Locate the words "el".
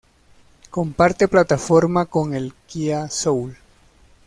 2.33-2.55